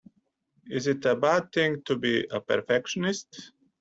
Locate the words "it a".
0.87-1.15